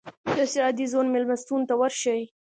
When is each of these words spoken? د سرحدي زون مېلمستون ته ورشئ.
د 0.35 0.37
سرحدي 0.51 0.85
زون 0.91 1.05
مېلمستون 1.13 1.61
ته 1.69 1.73
ورشئ. 1.81 2.21